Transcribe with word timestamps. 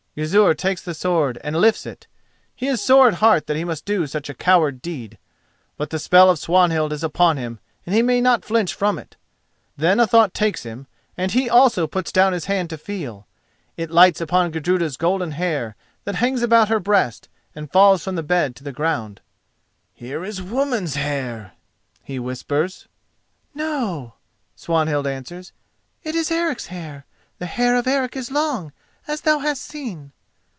Gizur 0.13 0.53
takes 0.53 0.81
the 0.81 0.93
sword 0.93 1.39
and 1.41 1.55
lifts 1.55 1.85
it. 1.85 2.05
He 2.53 2.67
is 2.67 2.81
sore 2.83 3.07
at 3.07 3.13
heart 3.23 3.47
that 3.47 3.55
he 3.55 3.63
must 3.63 3.85
do 3.85 4.05
such 4.05 4.27
a 4.27 4.33
coward 4.33 4.81
deed; 4.81 5.17
but 5.77 5.89
the 5.89 5.97
spell 5.99 6.29
of 6.29 6.37
Swanhild 6.37 6.91
is 6.91 7.01
upon 7.01 7.37
him, 7.37 7.59
and 7.85 7.95
he 7.95 8.01
may 8.01 8.19
not 8.19 8.43
flinch 8.43 8.73
from 8.73 8.99
it. 8.99 9.15
Then 9.77 10.01
a 10.01 10.05
thought 10.05 10.33
takes 10.33 10.63
him 10.63 10.85
and 11.15 11.31
he 11.31 11.49
also 11.49 11.87
puts 11.87 12.11
down 12.11 12.33
his 12.33 12.43
hand 12.45 12.69
to 12.71 12.77
feel. 12.77 13.25
It 13.77 13.89
lights 13.89 14.19
upon 14.19 14.51
Gudruda's 14.51 14.97
golden 14.97 15.31
hair, 15.31 15.77
that 16.03 16.15
hangs 16.15 16.41
about 16.41 16.67
her 16.67 16.81
breast 16.81 17.29
and 17.55 17.71
falls 17.71 18.03
from 18.03 18.15
the 18.15 18.21
bed 18.21 18.53
to 18.57 18.65
the 18.65 18.73
ground. 18.73 19.21
"Here 19.93 20.25
is 20.25 20.41
woman's 20.41 20.95
hair," 20.95 21.53
he 22.03 22.19
whispers. 22.19 22.89
"No," 23.55 24.15
Swanhild 24.57 25.07
answers, 25.07 25.53
"it 26.03 26.15
is 26.15 26.29
Eric's 26.29 26.65
hair. 26.65 27.05
The 27.39 27.45
hair 27.45 27.77
of 27.77 27.87
Eric 27.87 28.17
is 28.17 28.29
long, 28.29 28.73
as 29.07 29.21
thou 29.21 29.39
hast 29.39 29.63
seen." 29.63 30.11